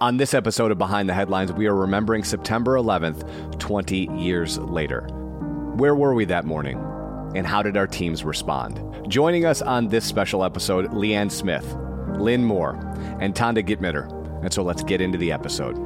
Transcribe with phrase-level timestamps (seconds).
[0.00, 5.00] On this episode of Behind the Headlines, we are remembering September 11th, 20 years later.
[5.74, 6.78] Where were we that morning?
[7.34, 8.80] And how did our teams respond?
[9.10, 11.74] Joining us on this special episode, Leanne Smith,
[12.16, 12.76] Lynn Moore,
[13.18, 14.12] and Tanda Gmiter.
[14.44, 15.76] And so let's get into the episode.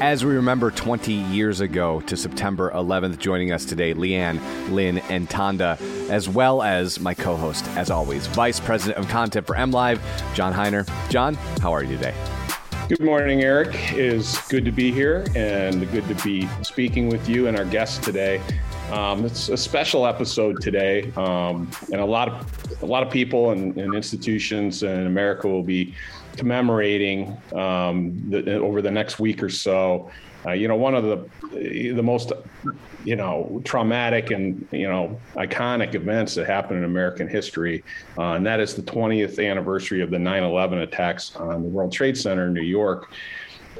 [0.00, 4.40] As we remember 20 years ago to September 11th, joining us today, Leanne,
[4.70, 5.76] Lynn, and Tanda,
[6.08, 10.00] as well as my co host, as always, Vice President of Content for MLive,
[10.34, 10.88] John Hiner.
[11.10, 12.14] John, how are you today?
[12.88, 13.74] Good morning, Eric.
[13.92, 17.66] It is good to be here and good to be speaking with you and our
[17.66, 18.40] guests today.
[18.90, 23.50] Um, it's a special episode today, um, and a lot of a lot of people
[23.50, 25.94] and, and institutions in America will be
[26.38, 30.10] commemorating um, the, over the next week or so.
[30.46, 32.32] Uh, you know, one of the the most
[33.04, 37.82] you know traumatic and you know iconic events that happened in American history,
[38.16, 42.16] uh, and that is the 20th anniversary of the 9/11 attacks on the World Trade
[42.16, 43.10] Center in New York.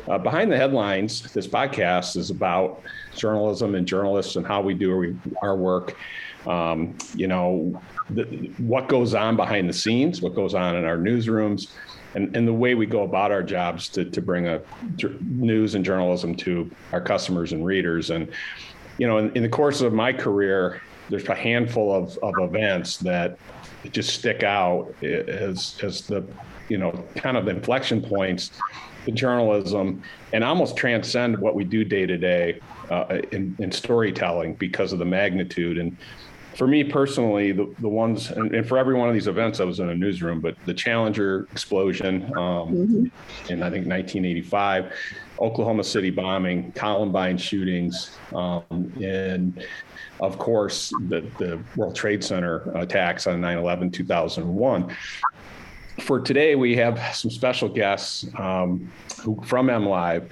[0.09, 2.83] Uh, behind the headlines, this podcast is about
[3.15, 5.97] journalism and journalists and how we do our work.
[6.47, 7.81] Um, you know,
[8.11, 8.25] the,
[8.59, 11.73] what goes on behind the scenes, what goes on in our newsrooms,
[12.19, 14.61] and, and the way we go about our jobs to, to bring a
[15.21, 18.11] news and journalism to our customers and readers.
[18.11, 18.29] And,
[18.99, 22.97] you know, in, in the course of my career, there's a handful of, of events
[22.99, 23.39] that
[23.93, 26.27] just stick out as, as the,
[26.69, 28.51] you know, kind of inflection points
[29.05, 30.03] to journalism
[30.33, 34.99] and almost transcend what we do day to day uh, in, in storytelling because of
[34.99, 35.97] the magnitude and
[36.59, 39.65] for me personally, the, the ones, and, and, for every one of these events, I
[39.65, 43.53] was in a newsroom, but the Challenger explosion um, mm-hmm.
[43.53, 44.93] in, I think, 1985,
[45.39, 48.65] Oklahoma City bombing, Columbine shootings, um,
[49.01, 49.65] and
[50.21, 54.97] of course, the, the World Trade Center attacks on 9 11 2001
[56.01, 58.91] for today, we have some special guests um,
[59.23, 60.29] who, from MLive,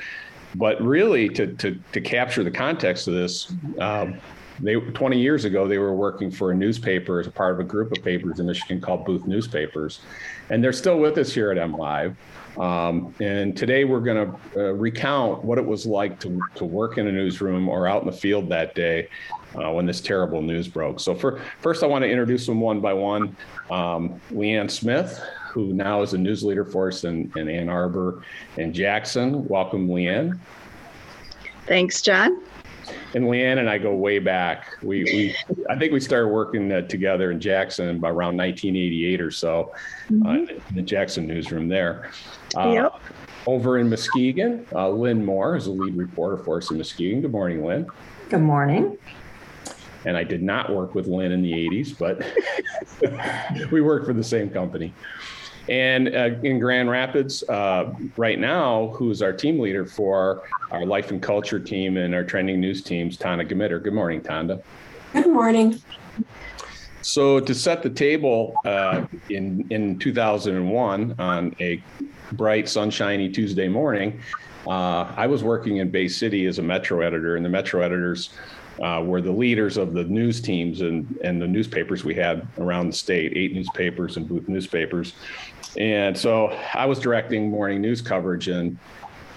[0.55, 4.19] but really to, to, to capture the context of this, um,
[4.61, 7.65] they 20 years ago they were working for a newspaper as a part of a
[7.65, 10.01] group of papers in Michigan called Booth Newspapers,
[10.51, 12.17] and they're still with us here at MLive.
[12.59, 16.97] Um, and today we're going to uh, recount what it was like to, to work
[16.97, 19.09] in a newsroom or out in the field that day
[19.57, 20.99] uh, when this terrible news broke.
[20.99, 23.37] So for, first, I want to introduce them one by one.
[23.71, 28.23] Um, Leanne Smith, who now is a news leader for us in, in Ann Arbor
[28.57, 29.47] and Jackson.
[29.49, 30.39] Welcome, Leanne.
[31.67, 32.41] Thanks, John
[33.17, 34.77] and Leanne and I go way back.
[34.83, 35.37] We, we
[35.71, 40.27] I think we started working uh, together in Jackson around 1988 or so, uh, mm-hmm.
[40.27, 42.11] uh, in the Jackson newsroom there.
[42.55, 43.01] Uh, yep.
[43.47, 47.23] Over in Muskegon, uh, Lynn Moore is a lead reporter for us in Muskegon.
[47.23, 47.87] Good morning, Lynn.
[48.29, 48.99] Good morning.
[50.05, 52.23] And I did not work with Lynn in the 80s, but
[53.73, 54.93] we worked for the same company.
[55.69, 61.11] And uh, in Grand Rapids, uh, right now, who's our team leader for our life
[61.11, 63.83] and culture team and our trending news teams, Tanda Gmiter.
[63.83, 64.63] Good morning, Tanda.
[65.13, 65.81] Good morning.
[67.03, 71.83] So to set the table uh, in in 2001 on a
[72.33, 74.21] bright sunshiny Tuesday morning,
[74.67, 78.31] uh, I was working in Bay City as a Metro editor, and the Metro editors
[78.83, 82.89] uh, were the leaders of the news teams and, and the newspapers we had around
[82.89, 85.15] the state, eight newspapers and booth newspapers.
[85.79, 88.79] And so I was directing morning news coverage, and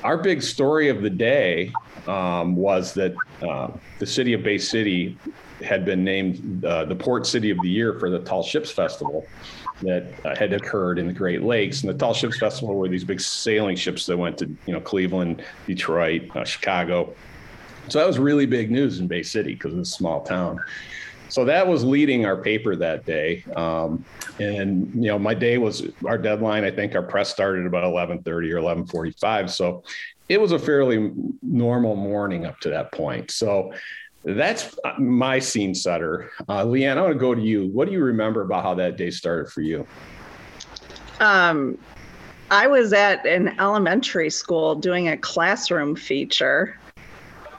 [0.04, 1.72] our big story of the day
[2.08, 5.18] um, was that uh, the city of Bay City
[5.64, 9.28] had been named uh, the port city of the year for the Tall Ships Festival
[9.82, 11.82] that uh, had occurred in the Great Lakes.
[11.82, 14.80] And the Tall Ships Festival were these big sailing ships that went to you know
[14.80, 17.14] Cleveland, Detroit, uh, Chicago.
[17.90, 20.62] So that was really big news in Bay City because it's a small town
[21.30, 23.44] so that was leading our paper that day.
[23.56, 24.06] Um,
[24.40, 28.26] and you know my day was our deadline i think our press started about 11.30
[28.26, 29.84] or 11.45 so
[30.30, 33.32] it was a fairly normal morning up to that point.
[33.32, 33.74] So
[34.24, 36.32] that's my scene setter.
[36.48, 37.68] Uh, leanne i want to go to you.
[37.74, 39.86] What do you remember about how that day started for you?
[41.20, 41.78] Um,
[42.52, 46.76] i was at an elementary school doing a classroom feature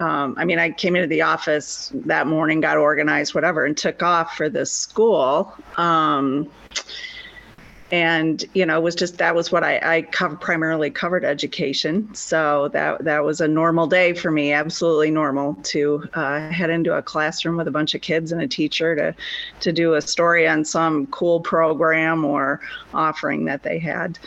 [0.00, 4.02] um, I mean, I came into the office that morning, got organized, whatever, and took
[4.02, 5.55] off for this school.
[5.76, 6.50] Um,
[7.93, 12.14] and you know, it was just that was what I, I primarily covered education.
[12.14, 16.97] So that that was a normal day for me, absolutely normal to uh, head into
[16.97, 19.14] a classroom with a bunch of kids and a teacher to
[19.61, 22.61] to do a story on some cool program or
[22.94, 24.19] offering that they had.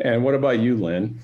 [0.00, 1.18] And what about you, Lynn?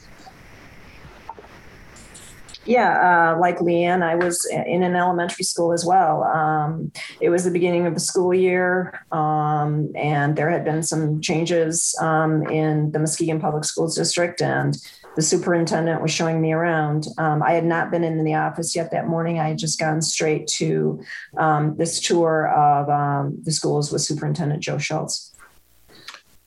[2.66, 6.24] Yeah, uh, like Leanne, I was in an elementary school as well.
[6.24, 11.20] Um, it was the beginning of the school year, um, and there had been some
[11.20, 14.76] changes um, in the Muskegon Public Schools District, and
[15.14, 17.06] the superintendent was showing me around.
[17.18, 19.38] Um, I had not been in the office yet that morning.
[19.38, 21.02] I had just gone straight to
[21.36, 25.32] um, this tour of um, the schools with Superintendent Joe Schultz.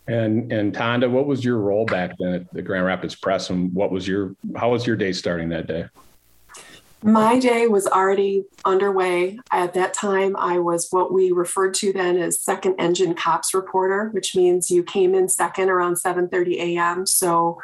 [0.08, 3.74] And and Tanda, what was your role back then at the Grand Rapids Press, and
[3.74, 5.86] what was your how was your day starting that day?
[7.08, 9.40] My day was already underway.
[9.50, 14.10] At that time, I was what we referred to then as second engine cops reporter,
[14.10, 17.06] which means you came in second around 7:30 a.m.
[17.06, 17.62] So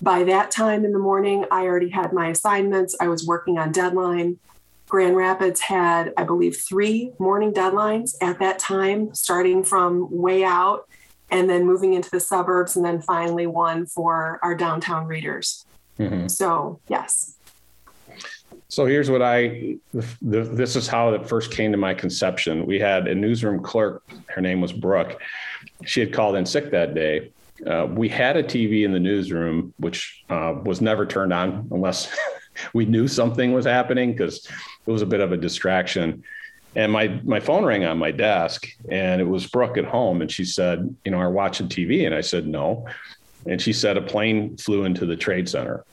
[0.00, 2.94] by that time in the morning, I already had my assignments.
[3.00, 4.38] I was working on deadline.
[4.86, 10.88] Grand Rapids had, I believe, three morning deadlines at that time, starting from way out
[11.30, 15.66] and then moving into the suburbs, and then finally one for our downtown readers.
[15.98, 16.28] Mm-hmm.
[16.28, 17.38] So, yes.
[18.74, 22.66] So here's what I, the, this is how it first came to my conception.
[22.66, 25.20] We had a newsroom clerk, her name was Brooke.
[25.84, 27.30] She had called in sick that day.
[27.64, 32.12] Uh, we had a TV in the newsroom, which uh, was never turned on unless
[32.74, 34.44] we knew something was happening because
[34.86, 36.24] it was a bit of a distraction
[36.76, 40.30] and my my phone rang on my desk and it was brooke at home and
[40.30, 42.84] she said you know are watching tv and i said no
[43.46, 45.84] and she said a plane flew into the trade center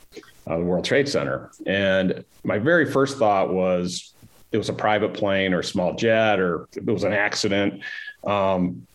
[0.52, 4.14] uh, the world trade center and my very first thought was
[4.52, 7.82] it was a private plane or a small jet or it was an accident
[8.26, 8.86] um,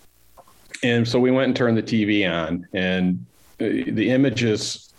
[0.83, 3.25] and so we went and turned the tv on and
[3.59, 4.93] the images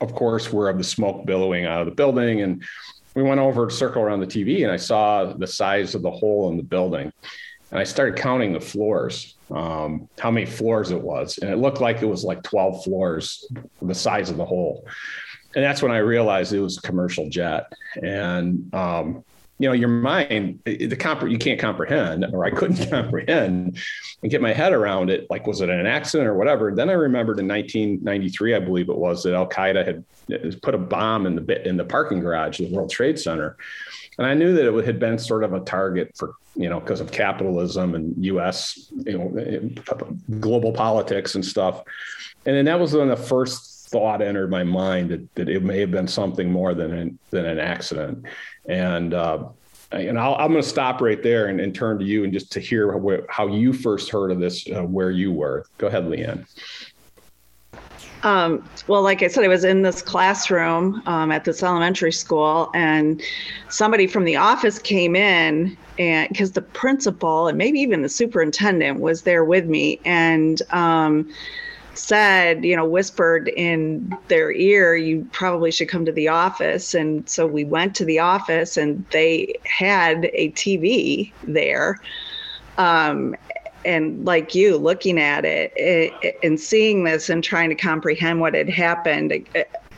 [0.00, 2.62] of course were of the smoke billowing out of the building and
[3.14, 6.10] we went over to circle around the TV and I saw the size of the
[6.10, 7.12] hole in the building.
[7.70, 11.38] And I started counting the floors, um, how many floors it was.
[11.38, 13.46] And it looked like it was like 12 floors,
[13.82, 14.86] the size of the hole.
[15.54, 17.72] And that's when I realized it was a commercial jet.
[18.02, 19.24] And um,
[19.58, 23.78] you know, your mind, the comp- you can't comprehend, or I couldn't comprehend
[24.22, 25.28] and get my head around it.
[25.30, 26.74] Like, was it an accident or whatever?
[26.74, 30.74] Then I remembered in 1993, I believe it was, that Al Qaeda had uh, put
[30.74, 33.56] a bomb in the in the parking garage of the World Trade Center,
[34.18, 37.00] and I knew that it had been sort of a target for you know because
[37.00, 38.90] of capitalism and U.S.
[39.06, 40.04] you know eh, eh,
[40.40, 41.82] global politics and stuff.
[42.46, 45.80] And then that was when the first thought entered my mind that, that it may
[45.80, 48.26] have been something more than an, than an accident.
[48.66, 49.48] And uh,
[49.92, 52.50] and i am going to stop right there and, and, turn to you and just
[52.50, 55.66] to hear how you first heard of this, uh, where you were.
[55.78, 56.46] Go ahead, Leanne.
[58.24, 62.70] Um, well, like I said, I was in this classroom um, at this elementary school,
[62.74, 63.22] and
[63.68, 68.98] somebody from the office came in, and because the principal and maybe even the superintendent
[68.98, 71.30] was there with me, and um,
[71.94, 76.94] said, you know, whispered in their ear, you probably should come to the office.
[76.94, 82.00] And so we went to the office and they had a TV there.
[82.78, 83.34] Um,
[83.84, 88.54] and like you looking at it, it, and seeing this and trying to comprehend what
[88.54, 89.46] had happened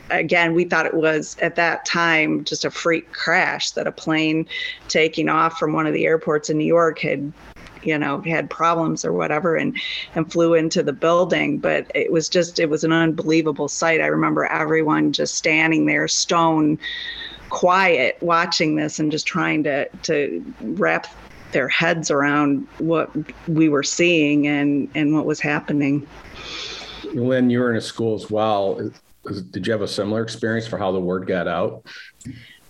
[0.09, 4.45] again we thought it was at that time just a freak crash that a plane
[4.87, 7.31] taking off from one of the airports in new york had
[7.83, 9.77] you know had problems or whatever and
[10.15, 14.01] and flew into the building but it was just it was an unbelievable sight.
[14.01, 16.79] I remember everyone just standing there stone
[17.49, 21.07] quiet watching this and just trying to to wrap
[21.51, 23.09] their heads around what
[23.47, 26.05] we were seeing and and what was happening.
[27.13, 28.91] Lynn, you were in a school as well.
[29.51, 31.85] Did you have a similar experience for how the word got out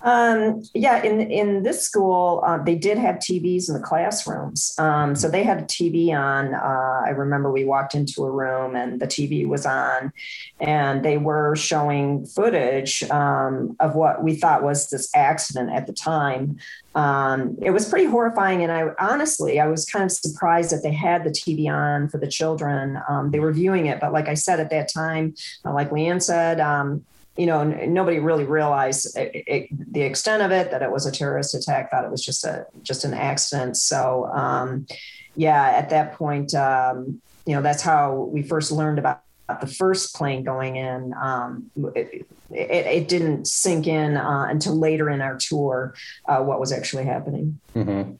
[0.02, 4.74] um, yeah, in in this school, uh, they did have TVs in the classrooms.
[4.78, 6.54] Um, so they had a TV on.
[6.54, 10.14] Uh, I remember we walked into a room and the TV was on,
[10.60, 15.94] and they were showing footage um, of what we thought was this accident at the
[15.94, 16.58] time.
[16.94, 20.94] Um, it was pretty horrifying, and I honestly I was kind of surprised that they
[20.94, 23.00] had the TV on for the children.
[23.10, 26.60] Um, they were viewing it, but like I said at that time, like Leanne said
[26.60, 27.04] um,
[27.38, 31.12] you know, nobody really realized it, it, the extent of it, that it was a
[31.12, 33.78] terrorist attack, thought it was just a, just an accident.
[33.78, 34.88] So, um,
[35.36, 39.22] yeah, at that point, um, you know, that's how we first learned about
[39.62, 41.14] the first plane going in.
[41.14, 45.94] Um, it, it, it, didn't sink in uh, until later in our tour
[46.28, 47.60] uh, what was actually happening.
[47.76, 48.14] Mm-hmm.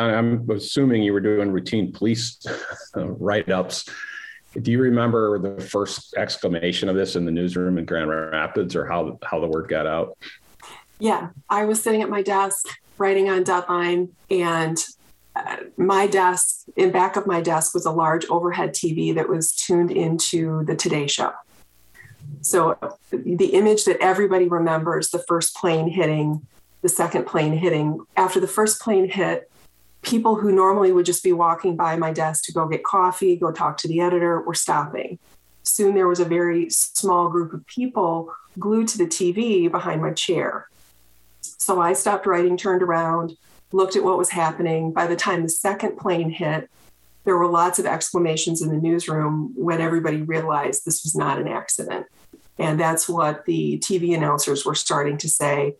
[0.00, 2.38] I'm assuming you were doing routine police
[2.96, 3.84] uh, write ups
[4.60, 8.86] do you remember the first exclamation of this in the newsroom in Grand Rapids or
[8.86, 10.18] how, how the word got out?
[10.98, 12.66] Yeah, I was sitting at my desk
[12.98, 14.78] writing on deadline and
[15.34, 19.52] uh, my desk in back of my desk was a large overhead TV that was
[19.52, 21.32] tuned into the Today Show.
[22.42, 22.76] So
[23.10, 26.46] the image that everybody remembers the first plane hitting,
[26.82, 29.50] the second plane hitting, after the first plane hit,
[30.02, 33.52] people who normally would just be walking by my desk to go get coffee, go
[33.52, 35.18] talk to the editor, were stopping.
[35.64, 40.12] soon there was a very small group of people glued to the TV behind my
[40.12, 40.68] chair.
[41.40, 43.36] So I stopped writing, turned around,
[43.70, 44.92] looked at what was happening.
[44.92, 46.68] By the time the second plane hit,
[47.24, 51.46] there were lots of exclamations in the newsroom when everybody realized this was not an
[51.46, 52.06] accident.
[52.58, 55.76] And that's what the TV announcers were starting to say.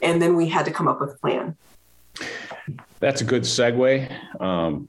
[0.00, 1.56] And then we had to come up with a plan.
[3.00, 4.10] That's a good segue
[4.40, 4.86] um,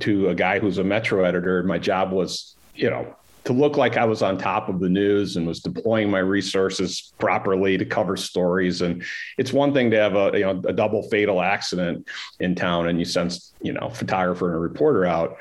[0.00, 1.62] to a guy who's a Metro editor.
[1.62, 5.36] My job was, you know, to look like I was on top of the news
[5.36, 8.82] and was deploying my resources properly to cover stories.
[8.82, 9.02] And
[9.38, 12.06] it's one thing to have a you know a double fatal accident
[12.40, 15.38] in town, and you send you know photographer and a reporter out.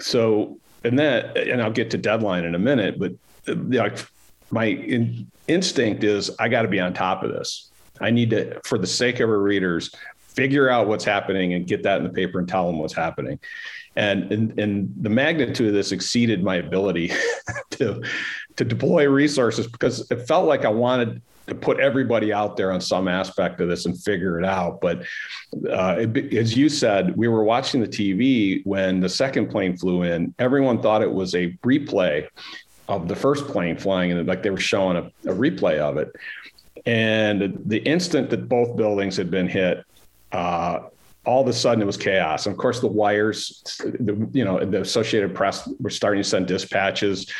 [0.00, 3.12] So and then and I'll get to deadline in a minute, but
[4.50, 7.70] my in, instinct is I got to be on top of this.
[8.00, 9.90] I need to, for the sake of our readers,
[10.34, 13.38] figure out what's happening and get that in the paper and tell them what's happening
[13.96, 17.12] and and, and the magnitude of this exceeded my ability
[17.70, 18.02] to
[18.56, 22.80] to deploy resources because it felt like I wanted to put everybody out there on
[22.80, 24.80] some aspect of this and figure it out.
[24.80, 25.02] But
[25.70, 30.04] uh, it, as you said, we were watching the TV when the second plane flew
[30.04, 30.34] in.
[30.38, 32.26] Everyone thought it was a replay
[32.88, 36.10] of the first plane flying, and like they were showing a, a replay of it.
[36.86, 39.84] And the instant that both buildings had been hit,
[40.34, 40.88] uh,
[41.24, 42.46] all of a sudden it was chaos.
[42.46, 46.46] And of course, the wires, the you know, the Associated Press were starting to send
[46.46, 47.30] dispatches,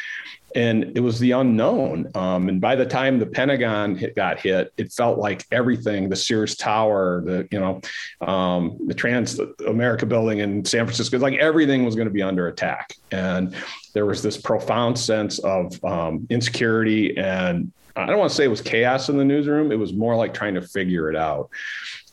[0.54, 2.10] and it was the unknown.
[2.14, 6.16] Um, and by the time the Pentagon hit, got hit, it felt like everything, the
[6.16, 7.80] Sears Tower, the you know,
[8.26, 12.46] um, the Trans America Building in San Francisco, like everything was going to be under
[12.46, 12.94] attack.
[13.10, 13.54] And
[13.92, 18.48] there was this profound sense of um, insecurity and I don't want to say it
[18.48, 19.70] was chaos in the newsroom.
[19.70, 21.48] It was more like trying to figure it out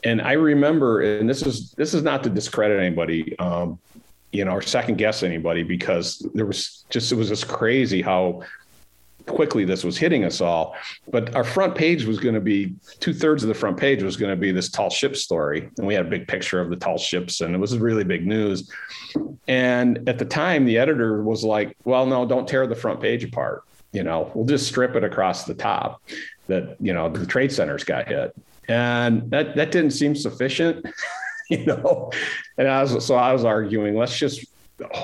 [0.03, 3.79] and I remember, and this is this is not to discredit anybody, um,
[4.31, 8.41] you know, or second guess anybody, because there was just it was just crazy how
[9.27, 10.75] quickly this was hitting us all.
[11.12, 14.17] But our front page was going to be two thirds of the front page was
[14.17, 16.75] going to be this tall ship story, and we had a big picture of the
[16.77, 18.72] tall ships, and it was really big news.
[19.48, 23.24] And at the time, the editor was like, "Well, no, don't tear the front page
[23.24, 26.01] apart." You know, we'll just strip it across the top
[26.48, 28.34] that, you know, the trade centers got hit
[28.68, 30.86] and that that didn't seem sufficient
[31.51, 32.10] you know?
[32.58, 34.46] And I was so I was arguing let's just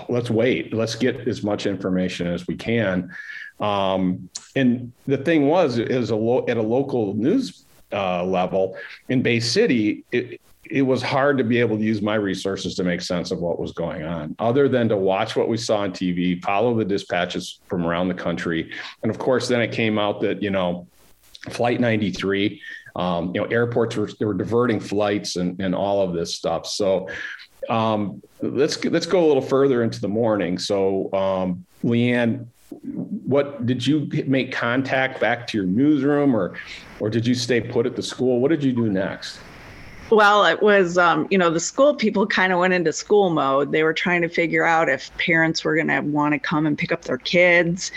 [0.10, 0.74] let's wait.
[0.74, 3.14] Let's get as much information as we can.
[3.60, 8.76] Um, and the thing was is a lo- at a local news uh, level
[9.10, 12.84] in Bay City it, it was hard to be able to use my resources to
[12.84, 15.92] make sense of what was going on, other than to watch what we saw on
[15.92, 18.74] TV, follow the dispatches from around the country.
[19.02, 20.86] And of course, then it came out that, you know,
[21.50, 22.62] Flight 93
[22.98, 26.66] um, you know, airports were were diverting flights and and all of this stuff.
[26.66, 27.08] So
[27.70, 30.58] um, let's let's go a little further into the morning.
[30.58, 36.56] So um, Leanne, what did you make contact back to your newsroom, or
[37.00, 38.42] or did you stay put at the school?
[38.42, 39.39] What did you do next?
[40.10, 43.74] Well, it was, um, you know, the school people kind of went into school mode.
[43.74, 46.77] They were trying to figure out if parents were going to want to come and
[46.77, 47.92] pick up their kids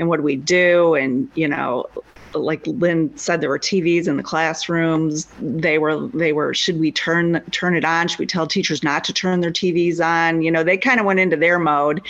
[0.00, 0.96] and what do we do?
[0.96, 1.86] And, you know,
[2.34, 5.26] like Lynn said, there were TVs in the classrooms.
[5.40, 8.08] They were they were should we turn turn it on?
[8.08, 10.42] Should we tell teachers not to turn their TVs on?
[10.42, 12.02] You know, they kind of went into their mode,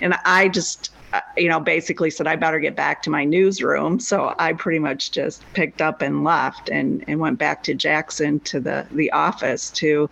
[0.00, 4.00] and I just uh, you know basically said I better get back to my newsroom.
[4.00, 8.40] So I pretty much just picked up and left and and went back to Jackson
[8.40, 10.08] to the the office to,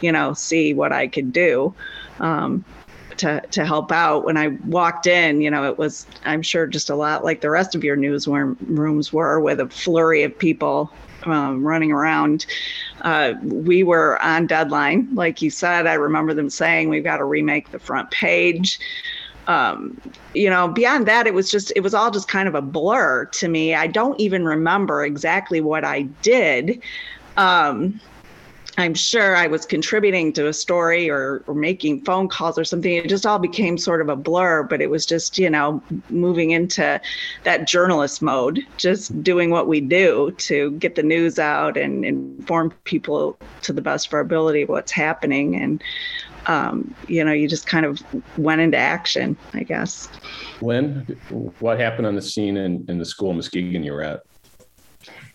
[0.00, 1.74] you know, see what I could do.
[2.20, 2.64] Um,
[3.18, 4.24] to to help out.
[4.24, 7.50] When I walked in, you know, it was I'm sure just a lot like the
[7.50, 10.92] rest of your newsrooms were, with a flurry of people
[11.24, 12.46] um, running around.
[13.02, 15.86] Uh, we were on deadline, like you said.
[15.86, 18.78] I remember them saying we've got to remake the front page.
[19.46, 19.98] Um,
[20.34, 23.24] you know, beyond that, it was just, it was all just kind of a blur
[23.26, 23.74] to me.
[23.74, 26.82] I don't even remember exactly what I did.
[27.38, 27.98] Um,
[28.78, 32.92] I'm sure I was contributing to a story or, or making phone calls or something.
[32.92, 36.52] It just all became sort of a blur, but it was just, you know, moving
[36.52, 37.00] into
[37.42, 42.70] that journalist mode, just doing what we do to get the news out and inform
[42.84, 45.56] people to the best of our ability what's happening.
[45.56, 45.82] And,
[46.46, 48.00] um, you know, you just kind of
[48.38, 50.08] went into action, I guess.
[50.62, 51.04] Lynn,
[51.58, 54.20] what happened on the scene in, in the school in Muskegon you were at?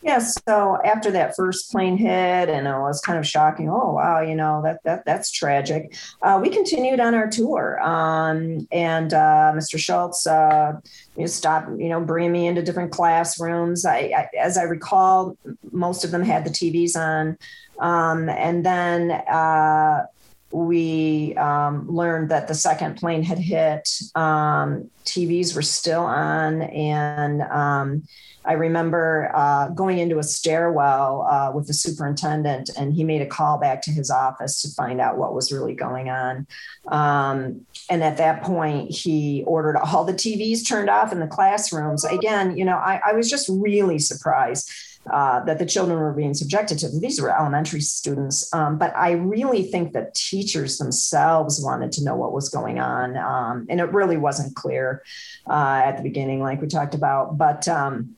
[0.03, 3.69] Yeah, so after that first plane hit, and it was kind of shocking.
[3.69, 5.95] Oh wow, you know that that that's tragic.
[6.21, 9.79] Uh, we continued on our tour, um, and uh, Mr.
[9.79, 10.73] Schultz, uh,
[11.15, 13.85] you know, stopped, you know, bringing me into different classrooms.
[13.85, 15.37] I, I, as I recall,
[15.71, 17.37] most of them had the TVs on,
[17.79, 20.05] um, and then uh,
[20.53, 23.89] we um, learned that the second plane had hit.
[24.13, 28.03] Um, TVs were still on, and um,
[28.45, 33.25] I remember uh, going into a stairwell uh, with the superintendent, and he made a
[33.25, 36.45] call back to his office to find out what was really going on.
[36.87, 42.05] Um, and at that point, he ordered all the TVs turned off in the classrooms.
[42.05, 44.71] Again, you know, I, I was just really surprised.
[45.11, 46.87] Uh, that the children were being subjected to.
[46.87, 52.15] These were elementary students, um, but I really think that teachers themselves wanted to know
[52.15, 55.03] what was going on, um, and it really wasn't clear
[55.49, 57.37] uh, at the beginning, like we talked about.
[57.37, 58.15] But um,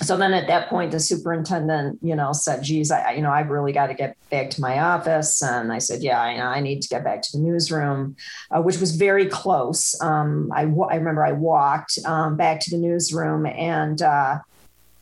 [0.00, 3.48] so then at that point the superintendent you know said geez i you know i've
[3.48, 6.82] really got to get back to my office and i said yeah i, I need
[6.82, 8.16] to get back to the newsroom
[8.50, 12.78] uh, which was very close um, I, I remember i walked um, back to the
[12.78, 14.38] newsroom and uh,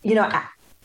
[0.02, 0.30] you know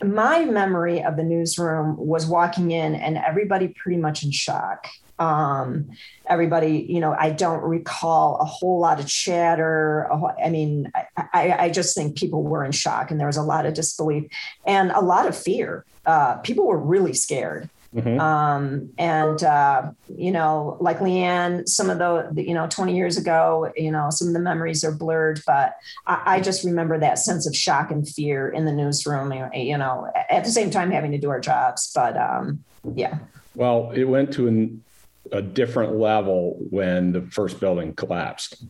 [0.02, 4.88] my memory of the newsroom was walking in and everybody pretty much in shock
[5.22, 5.90] um,
[6.26, 10.10] everybody, you know, I don't recall a whole lot of chatter.
[10.42, 13.66] I mean, I, I, just think people were in shock and there was a lot
[13.66, 14.24] of disbelief
[14.66, 15.84] and a lot of fear.
[16.06, 17.68] Uh, people were really scared.
[17.94, 18.20] Mm-hmm.
[18.20, 23.70] Um, and, uh, you know, like Leanne, some of the, you know, 20 years ago,
[23.76, 25.74] you know, some of the memories are blurred, but
[26.06, 30.10] I, I, just remember that sense of shock and fear in the newsroom, you know,
[30.30, 31.92] at the same time having to do our jobs.
[31.94, 33.18] But um, yeah.
[33.54, 34.82] Well, it went to an
[35.30, 38.64] a different level when the first building collapsed.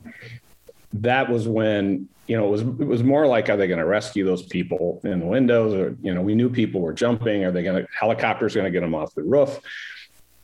[0.95, 3.87] That was when you know it was it was more like are they going to
[3.87, 5.75] rescue those people in the windows?
[5.75, 7.45] Or you know we knew people were jumping.
[7.45, 9.59] Are they going to helicopters going to get them off the roof?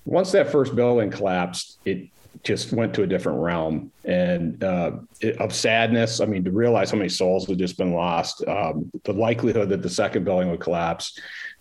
[0.04, 2.08] Once that first building collapsed it
[2.42, 3.90] just went to a different realm.
[4.04, 6.20] And uh, it, of sadness.
[6.20, 9.82] I mean, to realize how many souls had just been lost, um, the likelihood that
[9.82, 11.18] the second building would collapse,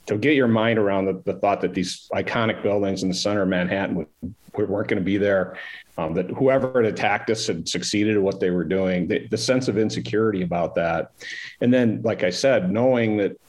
[0.07, 3.43] to get your mind around the, the, thought that these iconic buildings in the center
[3.43, 4.07] of Manhattan would,
[4.53, 5.57] weren't going to be there,
[5.97, 9.37] um, that whoever had attacked us had succeeded at what they were doing, the, the,
[9.37, 11.11] sense of insecurity about that.
[11.61, 13.39] And then, like I said, knowing that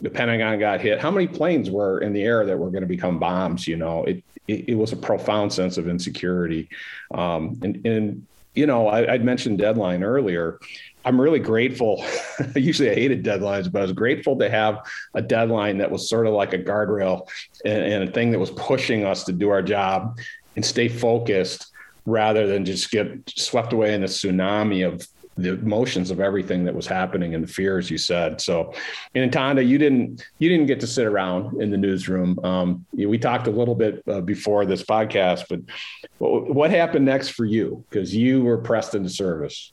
[0.00, 2.88] the Pentagon got hit, how many planes were in the air that were going to
[2.88, 3.66] become bombs?
[3.66, 6.68] You know, it, it, it was a profound sense of insecurity.
[7.12, 10.58] Um, and, and, you know, I, I'd mentioned deadline earlier.
[11.04, 12.04] I'm really grateful.
[12.54, 16.26] Usually I hated deadlines, but I was grateful to have a deadline that was sort
[16.26, 17.28] of like a guardrail
[17.64, 20.18] and, and a thing that was pushing us to do our job
[20.56, 21.72] and stay focused
[22.04, 25.06] rather than just get swept away in the tsunami of
[25.38, 28.40] the emotions of everything that was happening and the fears you said.
[28.40, 28.74] So,
[29.14, 32.38] and Tanda, you didn't you didn't get to sit around in the newsroom.
[32.44, 35.60] Um, we talked a little bit uh, before this podcast, but
[36.18, 37.84] what happened next for you?
[37.88, 39.72] Because you were pressed into service.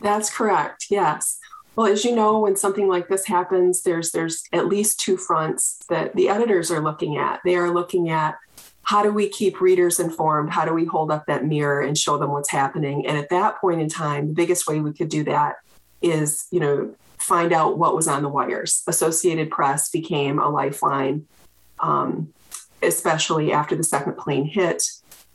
[0.00, 0.86] That's correct.
[0.90, 1.38] Yes.
[1.76, 5.84] Well, as you know, when something like this happens, there's there's at least two fronts
[5.88, 7.40] that the editors are looking at.
[7.44, 8.36] They are looking at
[8.82, 10.50] how do we keep readers informed?
[10.50, 13.06] How do we hold up that mirror and show them what's happening?
[13.06, 15.56] And at that point in time, the biggest way we could do that
[16.00, 18.82] is, you know, find out what was on the wires.
[18.86, 21.26] Associated Press became a lifeline,
[21.80, 22.32] um,
[22.82, 24.82] especially after the second plane hit.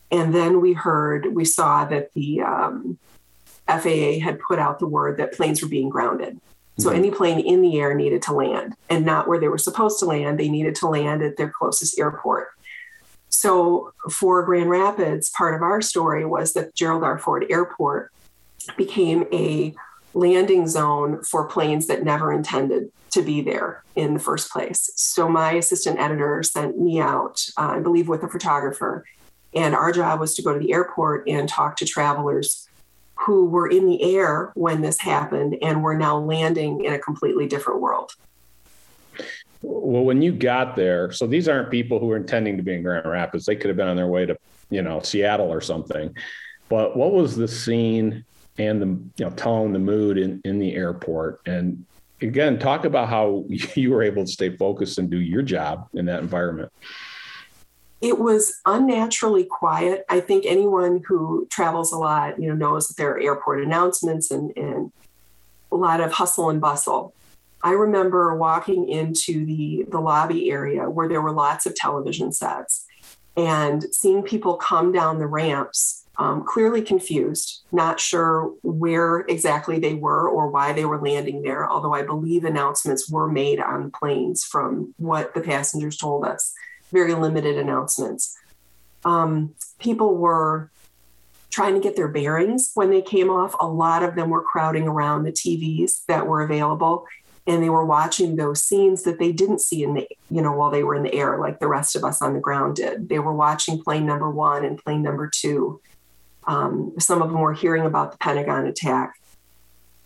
[0.10, 2.98] And then we heard, we saw that the um,
[3.68, 6.40] FAA had put out the word that planes were being grounded.
[6.80, 6.98] So mm-hmm.
[6.98, 10.06] any plane in the air needed to land and not where they were supposed to
[10.06, 10.40] land.
[10.40, 12.50] They needed to land at their closest airport.
[13.30, 17.18] So for Grand Rapids, part of our story was that Gerald R.
[17.18, 18.12] Ford Airport
[18.78, 19.74] became a
[20.14, 24.90] landing zone for planes that never intended to be there in the first place.
[24.96, 29.06] So my assistant editor sent me out, uh, I believe, with a photographer.
[29.54, 32.68] And our job was to go to the airport and talk to travelers
[33.26, 37.48] who were in the air when this happened and were now landing in a completely
[37.48, 38.12] different world.
[39.62, 42.84] Well, when you got there, so these aren't people who are intending to be in
[42.84, 43.46] Grand Rapids.
[43.46, 44.38] They could have been on their way to,
[44.70, 46.16] you know, Seattle or something.
[46.68, 48.26] But what was the scene
[48.58, 51.42] and the you know tone, the mood in, in the airport?
[51.46, 51.86] And
[52.22, 56.06] again, talk about how you were able to stay focused and do your job in
[56.06, 56.72] that environment
[58.04, 60.06] it was unnaturally quiet.
[60.10, 64.30] I think anyone who travels a lot, you know, knows that there are airport announcements
[64.30, 64.92] and, and
[65.72, 67.14] a lot of hustle and bustle.
[67.64, 72.86] I remember walking into the, the lobby area where there were lots of television sets
[73.38, 79.94] and seeing people come down the ramps, um, clearly confused, not sure where exactly they
[79.94, 84.44] were or why they were landing there, although I believe announcements were made on planes
[84.44, 86.54] from what the passengers told us
[86.94, 88.38] very limited announcements.
[89.04, 90.72] Um, people were
[91.50, 93.54] trying to get their bearings when they came off.
[93.60, 97.06] A lot of them were crowding around the TVs that were available.
[97.46, 100.72] and they were watching those scenes that they didn't see in the you know while
[100.72, 103.20] they were in the air like the rest of us on the ground did they
[103.20, 105.82] were watching plane number one and plane number two
[106.48, 109.16] um, some of them were hearing about the pentagon attack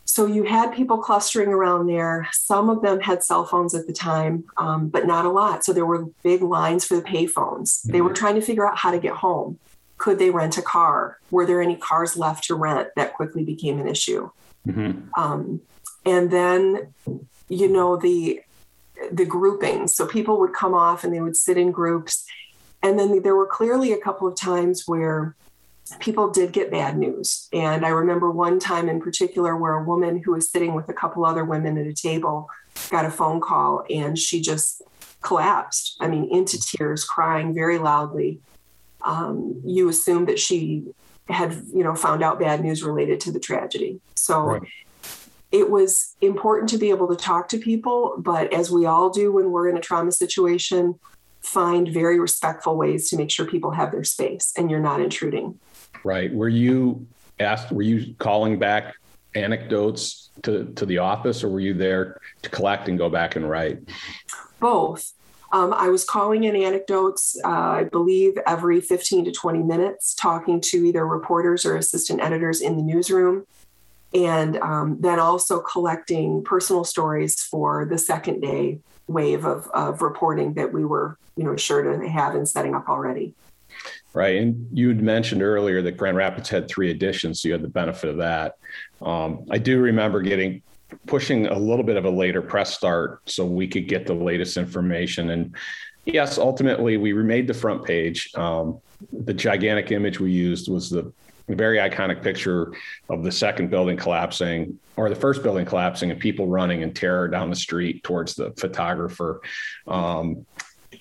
[0.08, 2.28] so you had people clustering around there.
[2.32, 5.66] Some of them had cell phones at the time um, but not a lot.
[5.66, 7.84] So there were big lines for the payphones.
[7.84, 8.16] They were mm-hmm.
[8.16, 9.60] trying to figure out how to get home.
[9.98, 11.20] Could they rent a car?
[11.32, 14.30] Were there any cars left to rent that quickly became an issue?
[14.68, 15.10] Mm-hmm.
[15.16, 15.62] um,
[16.06, 16.94] and then
[17.48, 18.42] you know the
[19.12, 22.26] the groupings so people would come off and they would sit in groups.
[22.84, 25.36] And then there were clearly a couple of times where
[26.00, 27.48] people did get bad news.
[27.54, 30.94] And i remember one time in particular where a woman who was sitting with a
[30.94, 32.50] couple other women at a table
[32.90, 34.82] got a phone call and she just
[35.22, 35.98] collapsed.
[36.00, 38.40] I mean into tears crying very loudly.
[39.02, 40.86] Um, you assume that she
[41.30, 44.00] had you know found out bad news related to the tragedy.
[44.16, 44.62] So right.
[45.52, 49.32] it was important to be able to talk to people, but as we all do
[49.32, 51.00] when we're in a trauma situation,
[51.42, 55.58] find very respectful ways to make sure people have their space and you're not intruding.
[56.04, 56.34] Right.
[56.34, 57.08] Were you
[57.40, 58.96] asked, were you calling back
[59.36, 63.50] anecdotes to, to the office or were you there to collect and go back and
[63.50, 63.80] write?
[64.60, 65.14] Both.
[65.54, 70.60] Um, I was calling in anecdotes, uh, I believe, every 15 to 20 minutes, talking
[70.62, 73.46] to either reporters or assistant editors in the newsroom
[74.14, 80.54] and um, then also collecting personal stories for the second day wave of, of reporting
[80.54, 83.34] that we were you know sure to have and setting up already
[84.14, 84.38] right?
[84.38, 87.68] And you had mentioned earlier that grand rapids had three editions so you had the
[87.68, 88.56] benefit of that.
[89.02, 90.62] Um, i do remember getting
[91.06, 94.58] pushing a little bit of a later press start so we could get the latest
[94.58, 95.32] information.
[95.32, 95.56] And
[96.06, 98.32] yes ultimately we remade the front page.
[98.36, 98.80] Um,
[99.12, 101.12] the gigantic image we used was the
[101.56, 102.74] very iconic picture
[103.10, 107.28] of the second building collapsing or the first building collapsing and people running in terror
[107.28, 109.42] down the street towards the photographer.
[109.88, 110.46] Um,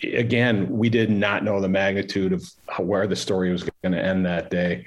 [0.02, 4.02] again, we did not know the magnitude of how, where the story was going to
[4.02, 4.86] end that day.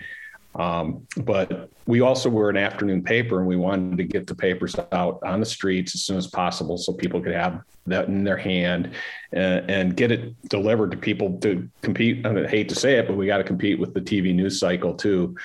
[0.55, 4.75] Um, but we also were an afternoon paper and we wanted to get the papers
[4.91, 8.38] out on the streets as soon as possible so people could have that in their
[8.38, 8.91] hand
[9.31, 12.25] and, and get it delivered to people to compete.
[12.25, 14.93] I hate to say it, but we got to compete with the TV news cycle
[14.93, 15.35] too.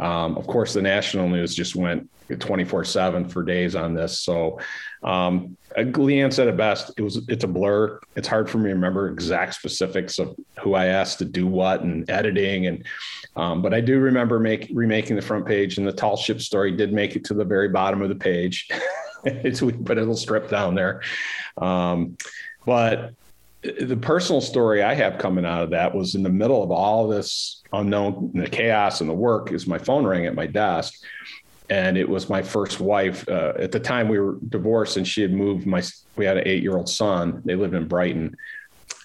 [0.00, 4.20] Um, of course, the national news just went 24 seven for days on this.
[4.20, 4.60] So,
[5.02, 6.92] um, Leanne said it best.
[6.96, 8.00] It was, it's a blur.
[8.16, 11.82] It's hard for me to remember exact specifics of who I asked to do what
[11.82, 12.66] and editing.
[12.66, 12.84] And,
[13.36, 16.72] um, but I do remember make, remaking the front page and the tall ship story
[16.72, 18.68] did make it to the very bottom of the page.
[19.24, 21.02] it's, we put a little strip down there.
[21.56, 22.16] Um,
[22.66, 23.14] but
[23.62, 27.08] the personal story I have coming out of that was in the middle of all
[27.08, 30.94] this unknown, the chaos and the work is my phone rang at my desk.
[31.70, 33.28] And it was my first wife.
[33.28, 35.82] Uh, at the time we were divorced and she had moved my,
[36.16, 37.42] we had an eight year old son.
[37.44, 38.36] They lived in Brighton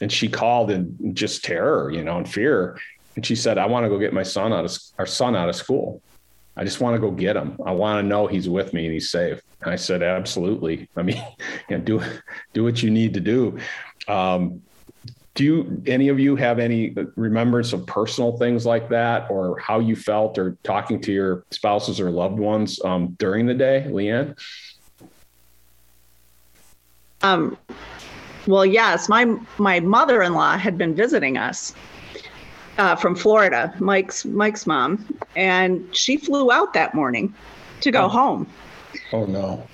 [0.02, 2.80] and she called in just terror, you know, and fear.
[3.16, 5.50] And she said, I want to go get my son out of our son out
[5.50, 6.02] of school.
[6.56, 7.58] I just want to go get him.
[7.66, 9.42] I want to know he's with me and he's safe.
[9.62, 10.88] And I said, absolutely.
[10.96, 11.24] I mean,
[11.84, 12.02] do,
[12.54, 13.58] do what you need to do.
[14.08, 14.62] Um,
[15.36, 19.80] do you, any of you have any remembrance of personal things like that or how
[19.80, 24.38] you felt or talking to your spouses or loved ones um, during the day, Leanne?
[27.24, 27.58] Um,
[28.46, 31.74] well, yes, my, my mother-in-law had been visiting us
[32.78, 35.06] uh, from Florida, Mike's Mike's mom,
[35.36, 37.34] and she flew out that morning
[37.82, 38.10] to go oh.
[38.10, 38.48] home.
[39.12, 39.66] Oh no!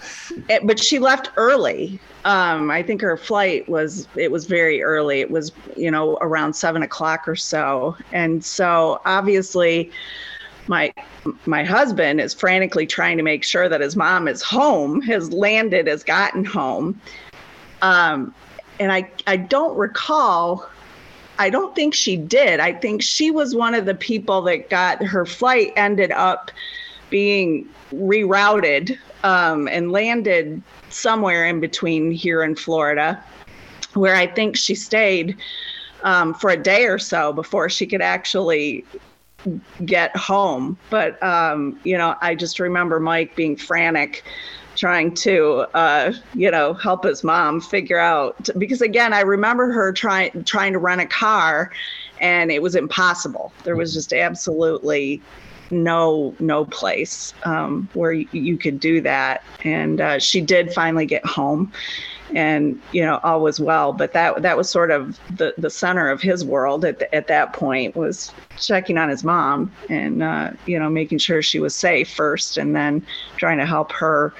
[0.50, 2.00] It, but she left early.
[2.26, 5.22] Um, I think her flight was it was very early.
[5.22, 9.92] It was you know around seven o'clock or so, and so obviously
[10.68, 10.94] my
[11.46, 15.88] my husband is frantically trying to make sure that his mom is home, has landed,
[15.88, 17.00] has gotten home.
[17.82, 18.34] Um,
[18.80, 20.70] and I I don't recall
[21.40, 22.60] I don't think she did.
[22.60, 26.52] I think she was one of the people that got her flight ended up
[27.10, 33.24] being rerouted um, and landed somewhere in between here in Florida,
[33.94, 35.38] where I think she stayed
[36.04, 38.84] um, for a day or so before she could actually
[39.86, 40.78] get home.
[40.90, 44.24] But, um, you know, I just remember Mike being frantic
[44.80, 49.92] trying to uh, you know help his mom figure out because again i remember her
[49.92, 51.70] trying trying to rent a car
[52.20, 53.52] and it was impossible.
[53.64, 55.22] There was just absolutely
[55.72, 59.44] no no place um, where you, could do that.
[59.64, 61.72] And uh, she did finally get home
[62.34, 63.94] and you know all was well.
[63.94, 67.28] But that that was sort of the the center of his world at the, at
[67.28, 71.76] that point was checking on his mom and uh, you know making sure she was
[71.76, 73.06] safe first and then
[73.38, 74.34] trying to help her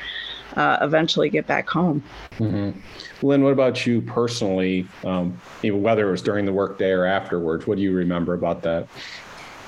[0.60, 2.04] uh, eventually get back home.
[2.38, 2.78] Mm-hmm.
[3.26, 4.86] Lynn, what about you personally?
[5.06, 8.88] Um, whether it was during the workday or afterwards, what do you remember about that?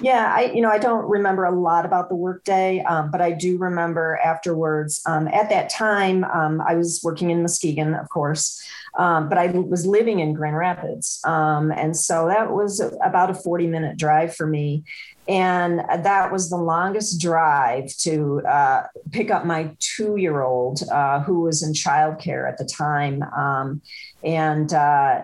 [0.01, 3.31] Yeah, I you know I don't remember a lot about the workday, um, but I
[3.31, 5.01] do remember afterwards.
[5.05, 8.61] Um, at that time, um, I was working in Muskegon, of course,
[8.97, 13.35] um, but I was living in Grand Rapids, um, and so that was about a
[13.35, 14.83] forty-minute drive for me.
[15.27, 21.21] And that was the longest drive to uh, pick up my two year old uh,
[21.21, 23.21] who was in childcare at the time.
[23.23, 23.81] Um,
[24.23, 25.21] and uh,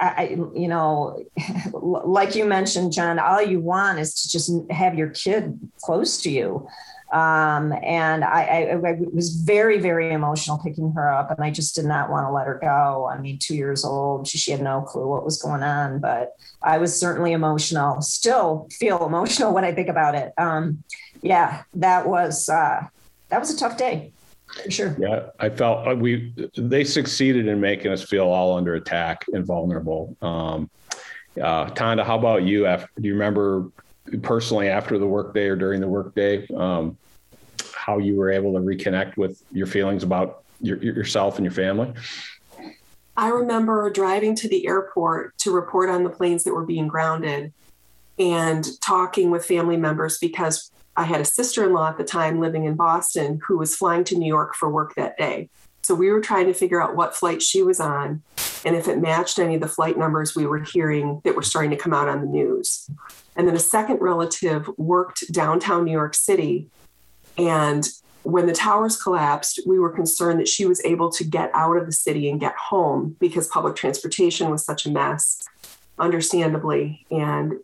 [0.00, 1.24] I, you know,
[1.72, 6.30] like you mentioned, John, all you want is to just have your kid close to
[6.30, 6.66] you.
[7.12, 11.76] Um, and I, I, I, was very, very emotional picking her up, and I just
[11.76, 13.08] did not want to let her go.
[13.08, 16.32] I mean, two years old, she, she had no clue what was going on, but
[16.62, 18.00] I was certainly emotional.
[18.02, 20.32] Still feel emotional when I think about it.
[20.36, 20.82] Um,
[21.22, 22.88] yeah, that was uh,
[23.28, 24.12] that was a tough day.
[24.68, 24.96] Sure.
[24.98, 29.44] Yeah, I felt uh, we they succeeded in making us feel all under attack and
[29.44, 30.16] vulnerable.
[30.22, 30.70] Um,
[31.40, 32.66] uh, Tanda, how about you?
[32.66, 33.70] After, do you remember
[34.22, 36.96] personally after the workday or during the workday um,
[37.74, 41.92] how you were able to reconnect with your feelings about your, yourself and your family?
[43.16, 47.52] I remember driving to the airport to report on the planes that were being grounded
[48.18, 52.40] and talking with family members because I had a sister in law at the time
[52.40, 55.50] living in Boston who was flying to New York for work that day.
[55.82, 58.22] So we were trying to figure out what flight she was on
[58.64, 61.70] and if it matched any of the flight numbers we were hearing that were starting
[61.70, 62.90] to come out on the news.
[63.36, 66.68] And then a second relative worked downtown New York City.
[67.38, 67.86] And
[68.24, 71.86] when the towers collapsed, we were concerned that she was able to get out of
[71.86, 75.46] the city and get home because public transportation was such a mess,
[75.98, 77.06] understandably.
[77.12, 77.60] And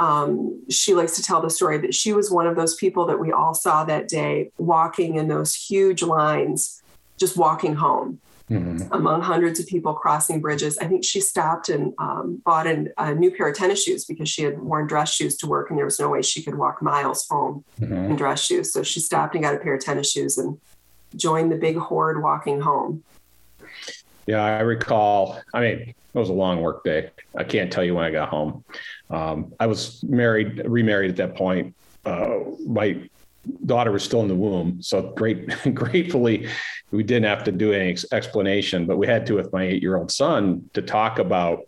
[0.00, 3.20] um, she likes to tell the story that she was one of those people that
[3.20, 6.82] we all saw that day walking in those huge lines,
[7.18, 8.18] just walking home
[8.50, 8.92] mm-hmm.
[8.92, 10.78] among hundreds of people crossing bridges.
[10.78, 14.30] I think she stopped and um, bought an, a new pair of tennis shoes because
[14.30, 16.80] she had worn dress shoes to work and there was no way she could walk
[16.80, 17.92] miles home mm-hmm.
[17.92, 18.72] in dress shoes.
[18.72, 20.58] So she stopped and got a pair of tennis shoes and
[21.14, 23.04] joined the big horde walking home.
[24.26, 25.40] Yeah, I recall.
[25.52, 27.10] I mean, it was a long work day.
[27.36, 28.64] I can't tell you when I got home.
[29.10, 31.74] Um, I was married, remarried at that point.
[32.04, 33.08] Uh, my
[33.66, 36.48] daughter was still in the womb, so great, gratefully,
[36.90, 40.10] we didn't have to do any ex- explanation, but we had to with my eight-year-old
[40.10, 41.66] son to talk about,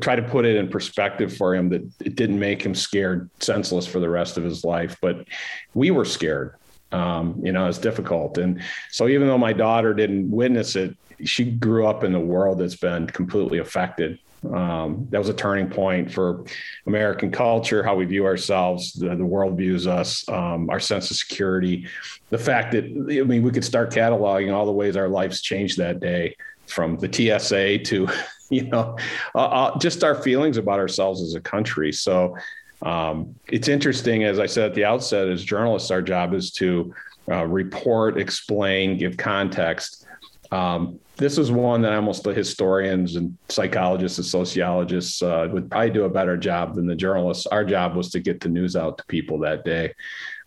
[0.00, 3.86] try to put it in perspective for him that it didn't make him scared, senseless
[3.86, 5.26] for the rest of his life, but
[5.74, 6.54] we were scared.
[6.90, 11.44] Um, you know, it's difficult, and so even though my daughter didn't witness it, she
[11.44, 14.18] grew up in a world that's been completely affected
[14.52, 16.44] um, that was a turning point for
[16.86, 21.16] American culture, how we view ourselves, the, the world views us, um, our sense of
[21.16, 21.88] security,
[22.30, 25.78] the fact that I mean we could start cataloging all the ways our lives changed
[25.78, 28.08] that day, from the TSA to
[28.50, 28.96] you know
[29.34, 31.92] uh, uh, just our feelings about ourselves as a country.
[31.92, 32.36] So
[32.82, 36.94] um, it's interesting, as I said at the outset, as journalists, our job is to
[37.28, 40.06] uh, report, explain, give context.
[40.52, 45.90] Um, this is one that almost the historians and psychologists and sociologists uh, would probably
[45.90, 47.44] do a better job than the journalists.
[47.46, 49.94] Our job was to get the news out to people that day.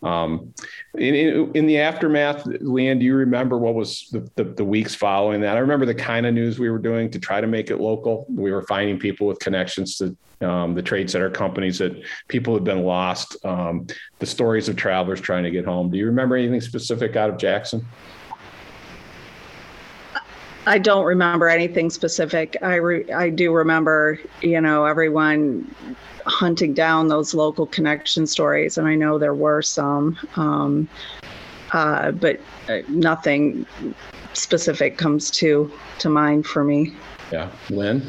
[0.02, 0.52] Um,
[0.94, 5.42] in, in, the aftermath, Leanne, do you remember what was the, the, the, weeks following
[5.42, 5.56] that?
[5.56, 8.26] I remember the kind of news we were doing to try to make it local.
[8.28, 12.64] We were finding people with connections to um, the trade center companies that people had
[12.64, 13.86] been lost, um,
[14.18, 15.90] the stories of travelers trying to get home.
[15.90, 17.86] Do you remember anything specific out of Jackson?
[20.66, 22.56] I don't remember anything specific.
[22.62, 25.74] I re- I do remember, you know, everyone
[26.24, 30.88] hunting down those local connection stories, and I know there were some, um,
[31.72, 33.66] uh, but uh, nothing
[34.34, 36.94] specific comes to to mind for me.
[37.32, 38.06] Yeah, Lynn.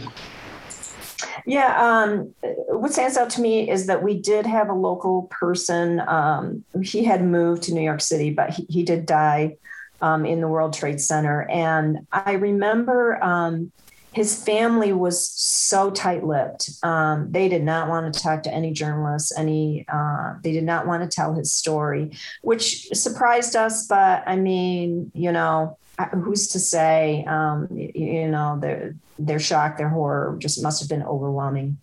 [1.45, 2.33] Yeah, um,
[2.69, 6.01] what stands out to me is that we did have a local person.
[6.07, 9.57] Um, he had moved to New York City, but he, he did die
[10.03, 11.49] um, in the World Trade Center.
[11.49, 13.71] And I remember um,
[14.11, 16.69] his family was so tight-lipped.
[16.83, 19.31] Um, they did not want to talk to any journalists.
[19.35, 22.11] Any, uh, they did not want to tell his story,
[22.41, 23.87] which surprised us.
[23.87, 25.77] But I mean, you know,
[26.11, 27.23] who's to say?
[27.25, 31.77] Um, you, you, know, their their shock, their horror just must have been overwhelming.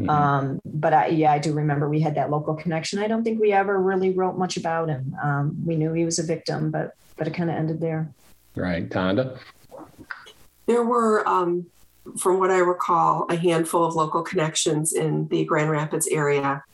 [0.00, 0.08] Mm-hmm.
[0.08, 3.00] Um, but I, yeah, I do remember we had that local connection.
[3.00, 5.14] I don't think we ever really wrote much about him.
[5.22, 8.10] Um, we knew he was a victim, but but it kind of ended there.
[8.54, 8.90] Right.
[8.90, 9.38] Tanda?
[10.66, 11.66] There were, um,
[12.18, 16.64] from what I recall, a handful of local connections in the Grand Rapids area.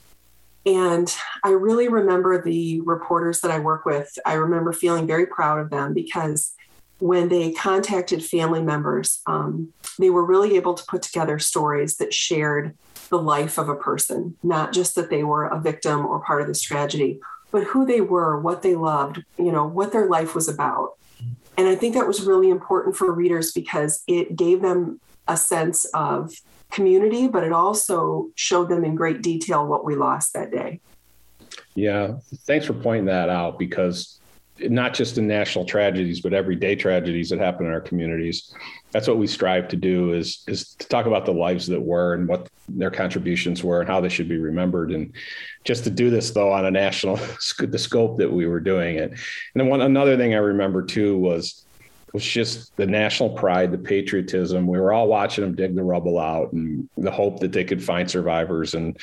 [0.65, 4.17] And I really remember the reporters that I work with.
[4.25, 6.53] I remember feeling very proud of them because
[6.99, 12.13] when they contacted family members, um, they were really able to put together stories that
[12.13, 12.77] shared
[13.09, 16.47] the life of a person, not just that they were a victim or part of
[16.47, 17.19] this tragedy,
[17.53, 20.97] but who they were, what they loved, you know, what their life was about.
[21.55, 25.85] And I think that was really important for readers because it gave them a sense
[25.93, 26.33] of
[26.71, 30.81] community, but it also showed them in great detail what we lost that day.
[31.75, 32.15] Yeah,
[32.47, 34.19] thanks for pointing that out because
[34.59, 38.51] not just in national tragedies, but everyday tragedies that happen in our communities.
[38.93, 42.13] That's what we strive to do is is to talk about the lives that were
[42.13, 44.91] and what their contributions were and how they should be remembered.
[44.91, 45.13] And
[45.63, 47.15] just to do this though on a national
[47.59, 49.11] the scope that we were doing it.
[49.11, 49.19] And
[49.55, 51.65] then one another thing I remember too was
[52.13, 54.67] was just the national pride, the patriotism.
[54.67, 57.83] We were all watching them dig the rubble out, and the hope that they could
[57.83, 58.97] find survivors, and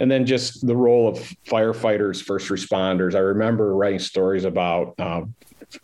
[0.00, 3.14] and then just the role of firefighters, first responders.
[3.14, 5.22] I remember writing stories about uh,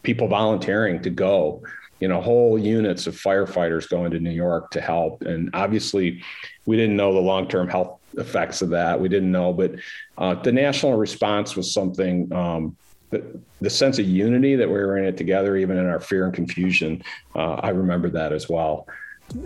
[0.02, 1.62] people volunteering to go.
[2.02, 6.22] You know, whole units of firefighters going to New York to help, and obviously,
[6.66, 9.00] we didn't know the long-term health effects of that.
[9.00, 9.72] We didn't know, but
[10.18, 12.76] uh, the national response was something um,
[13.12, 13.22] the,
[13.60, 16.34] the sense of unity that we were in it together, even in our fear and
[16.34, 17.04] confusion.
[17.36, 18.88] Uh, I remember that as well.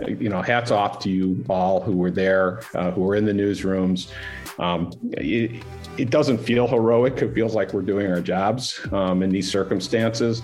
[0.07, 3.33] You know, hats off to you all who were there, uh, who were in the
[3.33, 4.11] newsrooms.
[4.59, 5.63] Um, it,
[5.99, 7.21] it, doesn't feel heroic.
[7.21, 10.43] It feels like we're doing our jobs um, in these circumstances.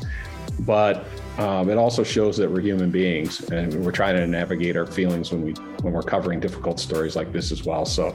[0.61, 1.05] But
[1.39, 5.33] um, it also shows that we're human beings and we're trying to navigate our feelings
[5.33, 7.85] when we when we're covering difficult stories like this as well.
[7.85, 8.15] So,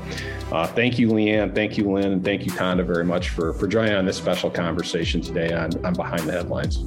[0.52, 1.54] uh, thank you, Leanne.
[1.54, 4.50] Thank you, Lynn, and thank you, Tanda, very much for for joining on this special
[4.50, 6.78] conversation today on on Behind the Headlines.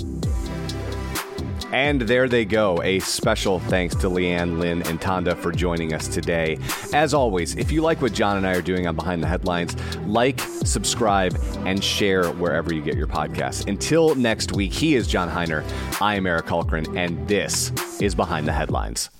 [1.73, 2.83] And there they go.
[2.83, 6.59] A special thanks to Leanne, Lynn, and Tanda for joining us today.
[6.93, 9.77] As always, if you like what John and I are doing on Behind the Headlines,
[10.07, 13.69] like, subscribe, and share wherever you get your podcasts.
[13.69, 15.63] Until next week, he is John Hiner.
[16.01, 19.11] I am Eric Hultgren, and this is Behind the Headlines.